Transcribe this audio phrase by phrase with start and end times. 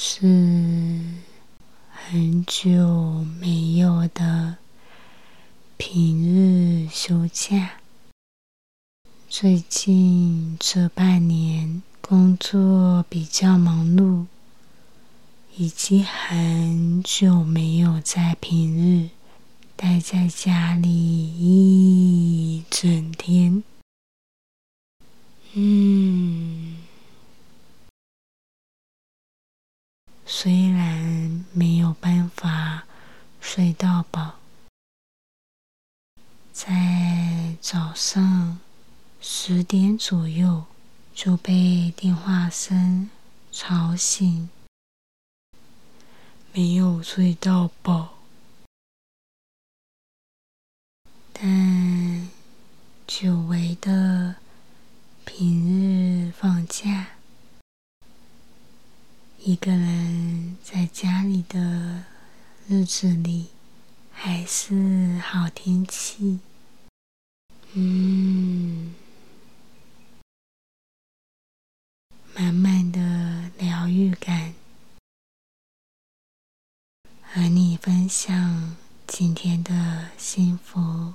[0.00, 1.00] 是
[1.90, 4.58] 很久没有的
[5.76, 7.80] 平日休假。
[9.28, 14.26] 最近这半年工作比较忙碌，
[15.56, 19.08] 已经很久没有在平日
[19.74, 23.64] 待在家里一整天。
[25.54, 26.77] 嗯。
[30.30, 32.84] 虽然没有办法
[33.40, 34.34] 睡到饱，
[36.52, 38.60] 在早上
[39.22, 40.66] 十点左右
[41.14, 43.08] 就被电话声
[43.50, 44.50] 吵醒，
[46.52, 48.18] 没有睡到饱，
[51.32, 52.28] 但
[53.06, 54.36] 久违的
[55.24, 57.17] 平日放假。
[59.40, 62.04] 一个人在家里的
[62.66, 63.46] 日子里，
[64.12, 66.40] 还是好天气。
[67.72, 68.94] 嗯，
[72.34, 74.54] 满满的疗愈感，
[77.22, 81.14] 和你分享今天的幸福。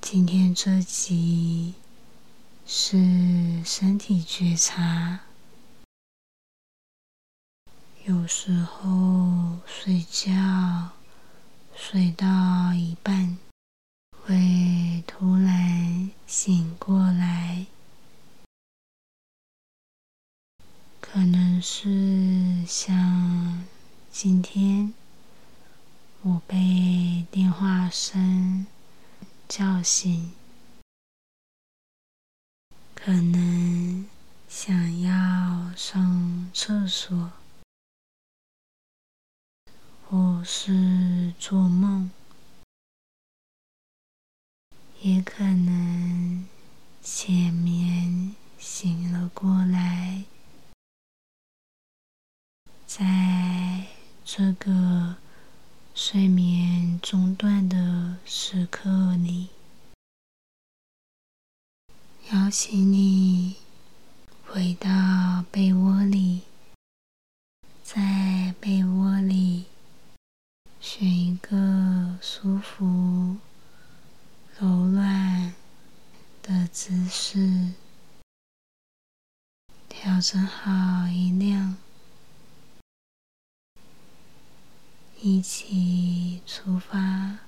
[0.00, 1.74] 今天这集。
[2.74, 2.96] 是
[3.66, 5.20] 身体觉察，
[8.06, 10.92] 有时候睡觉
[11.76, 13.36] 睡到一半，
[14.22, 17.66] 会突然醒过来，
[20.98, 23.66] 可能是像
[24.10, 24.94] 今天
[26.22, 28.66] 我被电话声
[29.46, 30.32] 叫醒。
[33.04, 34.06] 可能
[34.48, 37.32] 想要上厕所，
[40.08, 42.12] 或是做梦，
[45.00, 46.46] 也可能
[47.02, 50.22] 前面醒了过来，
[52.86, 53.88] 在
[54.24, 55.16] 这个
[55.92, 59.48] 睡眠中断的时刻里。
[62.30, 63.56] 邀请你
[64.46, 66.42] 回到被窝里，
[67.82, 69.64] 在被窝里
[70.80, 73.36] 选一个舒服、
[74.58, 75.52] 柔软
[76.42, 77.72] 的姿势，
[79.88, 81.76] 调整好音量，
[85.20, 87.40] 一起出发，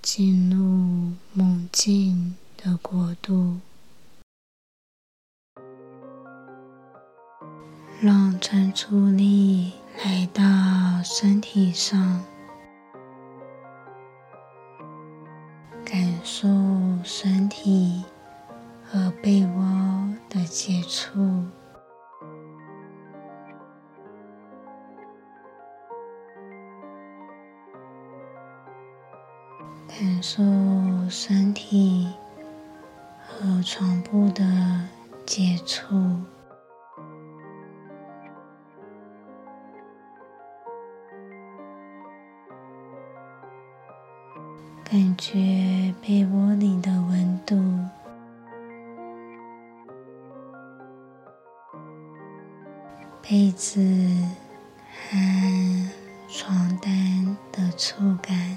[0.00, 2.36] 进入梦境。
[2.64, 3.58] 的国度，
[8.00, 9.72] 让专注力
[10.04, 12.22] 来到身体上，
[15.84, 16.46] 感受
[17.02, 18.04] 身体
[18.84, 21.18] 和被窝的接触，
[29.88, 30.40] 感受
[31.10, 32.08] 身体。
[33.42, 34.44] 和床铺的
[35.26, 35.96] 接触，
[44.84, 47.60] 感觉被窝里的温度，
[53.20, 53.80] 被子
[54.88, 55.90] 和
[56.28, 58.56] 床单的触感。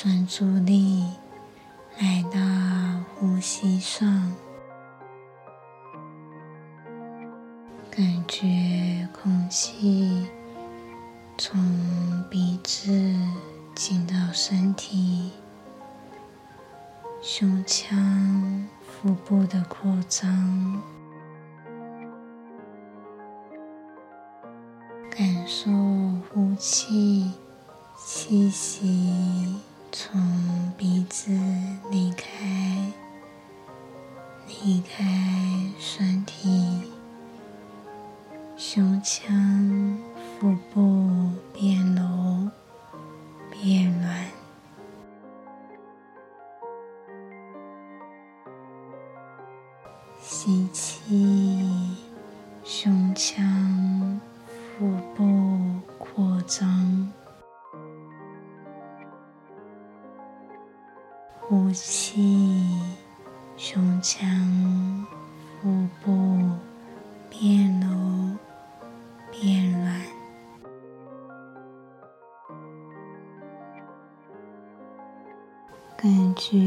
[0.00, 1.04] 专注力
[1.98, 2.38] 来到
[3.16, 4.32] 呼吸上，
[7.90, 10.24] 感觉空气
[11.36, 11.60] 从
[12.30, 13.12] 鼻子
[13.74, 15.32] 进到身体，
[17.20, 20.80] 胸腔、腹部的扩张。
[25.10, 25.68] 感受
[26.32, 27.32] 呼气、
[27.96, 29.56] 吸息。
[29.90, 30.20] 从
[30.76, 31.32] 鼻子
[31.90, 32.92] 离开
[34.46, 35.04] 离开
[35.78, 36.82] 身体
[38.56, 39.98] 胸腔
[40.38, 42.50] 腹部变柔
[43.50, 44.38] 变软。
[50.20, 50.87] 吸气。
[61.48, 62.78] 呼气
[63.56, 64.28] 胸腔
[65.62, 66.12] 腹部
[67.30, 67.88] 变柔
[69.32, 70.02] 变软
[75.96, 76.58] 感觉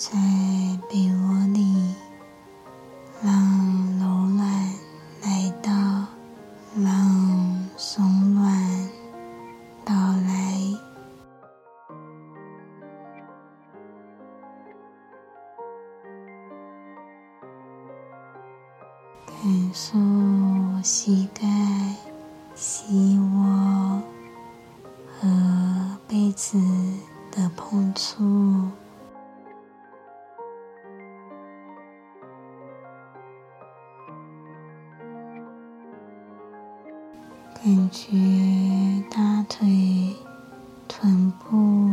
[0.00, 0.29] Say
[37.62, 38.08] 感觉
[39.10, 40.16] 大腿、
[40.88, 41.90] 臀部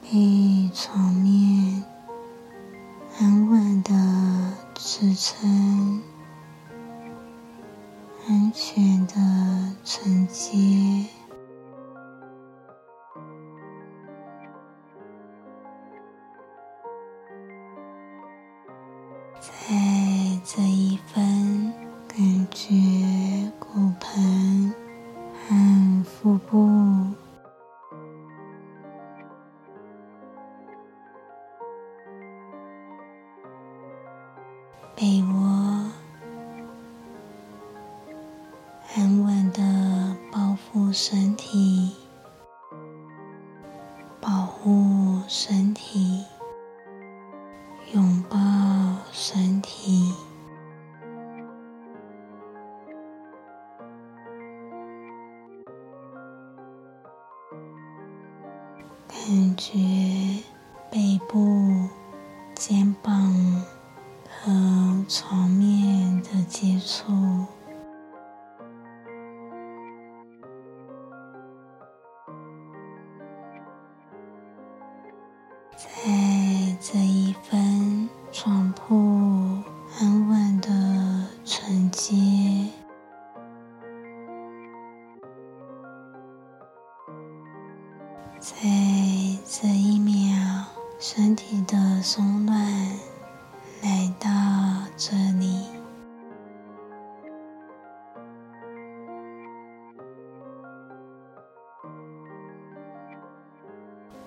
[0.00, 1.82] 被床面
[3.18, 3.92] 安稳的
[4.76, 6.00] 支撑，
[8.28, 9.14] 安全的
[9.84, 11.04] 承接。
[34.96, 35.90] 被窝
[38.94, 41.73] 安稳的保护身体。
[65.08, 67.53] 床面的接触。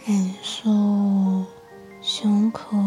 [0.08, 0.72] 感受
[2.02, 2.78] 胸口。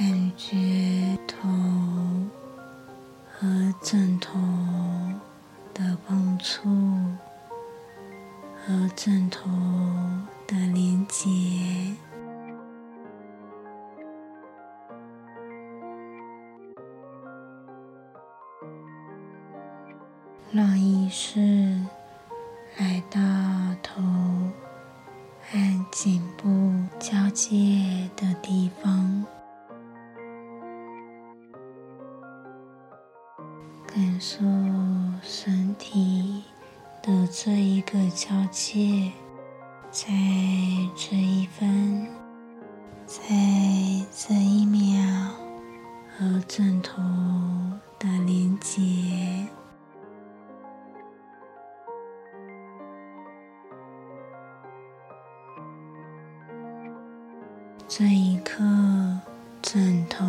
[0.00, 0.56] 感觉
[1.26, 1.46] 头
[3.30, 4.40] 和枕头
[5.74, 6.70] 的碰触
[8.56, 9.50] 和枕头
[10.46, 11.28] 的连接。
[20.50, 21.79] 让意识
[33.94, 34.38] 感受
[35.22, 36.44] 身体。
[37.02, 39.10] 的这一个交界，
[39.90, 40.06] 在
[40.94, 42.06] 这一分，
[43.06, 43.16] 在
[44.14, 45.00] 这一秒，
[46.18, 47.00] 和枕头
[47.98, 49.48] 的连接，
[57.88, 58.62] 这一刻，
[59.62, 60.22] 枕头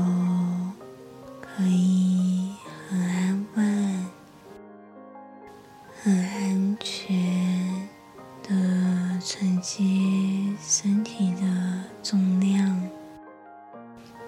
[1.42, 2.54] 可以
[2.90, 3.31] 很安
[9.42, 9.84] 承接
[10.60, 11.42] 身体的
[12.04, 12.80] 重量，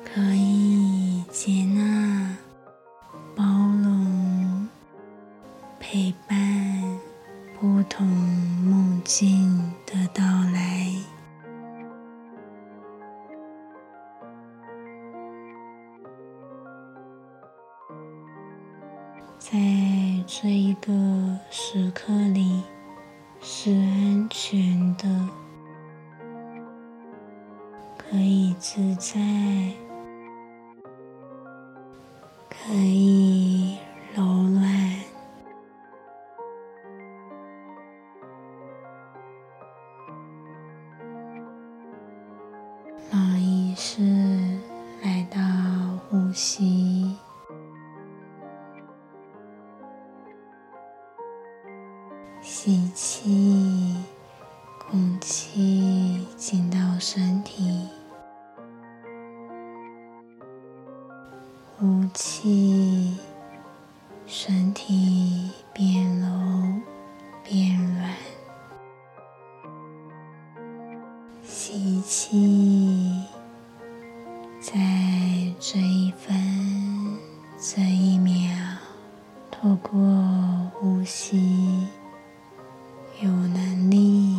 [0.03, 2.22] 可以接纳、
[32.65, 33.22] 可以
[71.55, 73.21] 吸气，
[74.59, 74.73] 在
[75.59, 76.35] 这一分
[77.59, 78.51] 这一秒，
[79.51, 79.91] 透过
[80.73, 81.87] 呼吸。
[83.21, 84.35] 有能力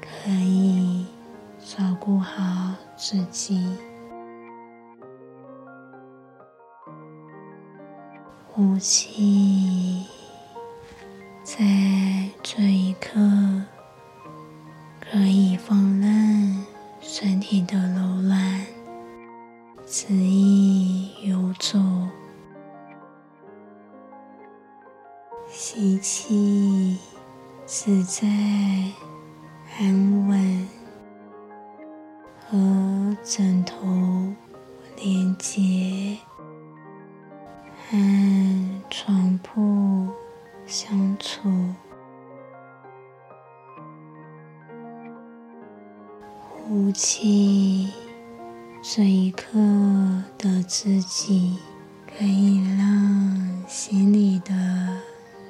[0.00, 1.06] 可以
[1.64, 3.64] 照顾好自己，
[8.52, 9.57] 呼气，
[20.48, 21.78] 随意游走，
[25.46, 26.96] 吸气。
[27.66, 28.26] 自在、
[29.78, 30.68] 安稳，
[32.40, 33.76] 和枕头
[34.96, 36.16] 连接，
[37.90, 37.98] 和
[38.88, 40.08] 床铺
[40.64, 41.46] 相处。
[46.40, 47.92] 呼气，
[48.90, 49.44] 这一刻
[50.38, 51.58] 的自己，
[52.06, 54.54] 可以让心里的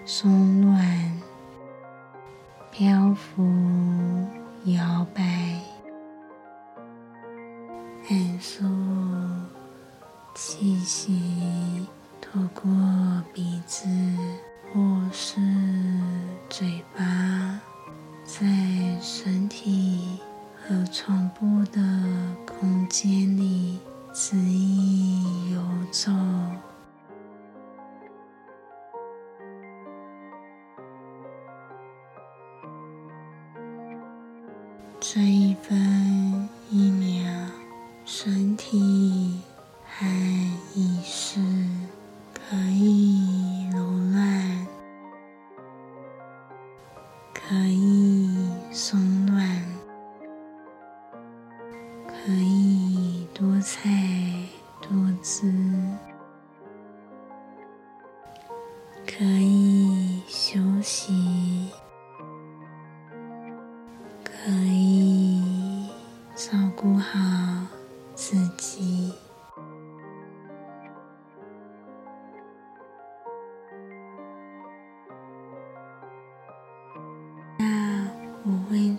[0.05, 1.21] 松软。
[2.73, 3.49] 漂浮、
[4.65, 5.23] 摇摆，
[8.09, 8.65] 感受
[10.35, 11.18] 气息
[38.49, 39.43] 身体
[39.85, 40.07] 和
[40.75, 41.39] 意识
[42.33, 43.79] 可以柔
[44.11, 44.67] 软，
[47.35, 47.98] 可以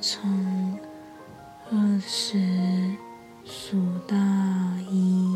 [0.02, 0.80] 从
[1.72, 2.38] 二十
[3.44, 3.78] 数
[4.08, 4.16] 到
[4.90, 5.29] 一，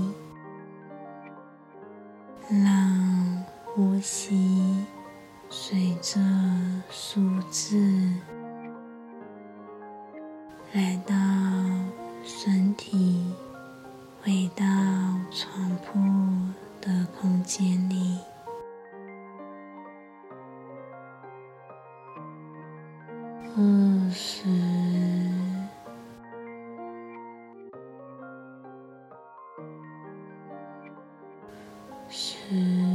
[32.50, 32.92] 嗯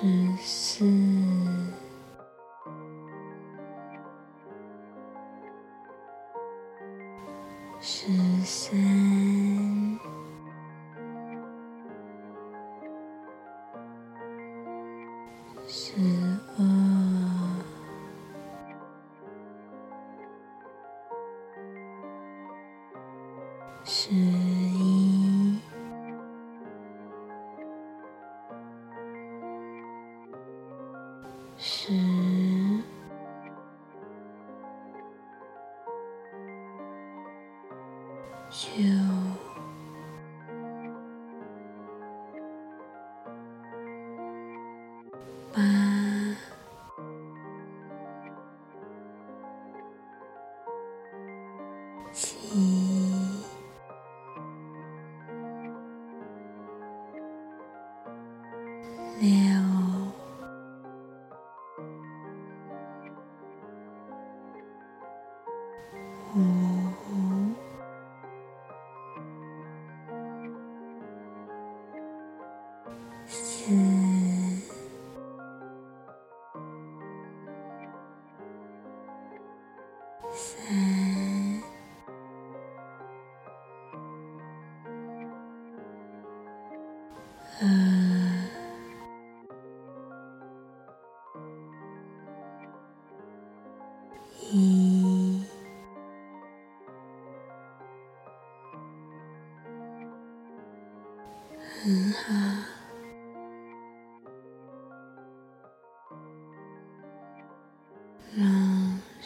[0.00, 0.04] 十
[0.44, 0.84] 四，
[31.58, 31.92] 十
[38.48, 39.17] 九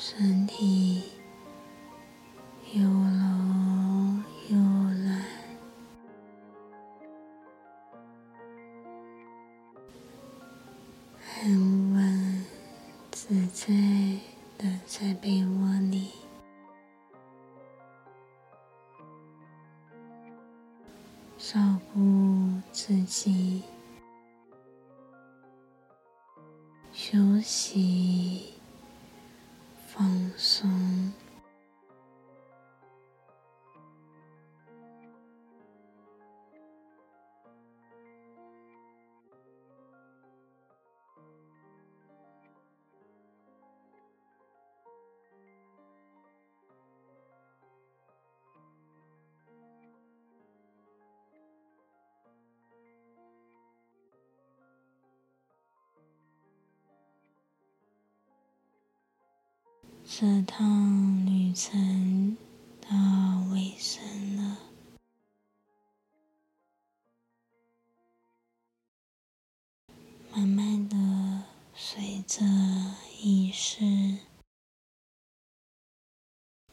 [0.04, 1.11] 身体。
[60.14, 62.36] 这趟旅程
[62.82, 62.90] 到
[63.50, 64.58] 尾声了，
[70.30, 71.44] 慢慢的
[71.74, 72.44] 随着
[73.22, 74.18] 意识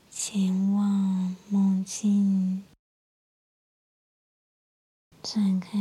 [0.09, 2.65] 前往梦境，
[5.23, 5.77] 展开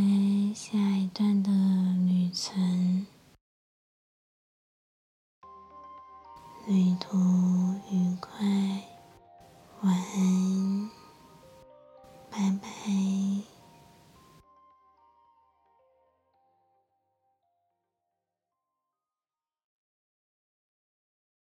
[0.55, 1.51] 下一段的
[2.07, 3.09] 旅程。
[6.69, 7.17] 旅途
[7.91, 8.45] 愉快，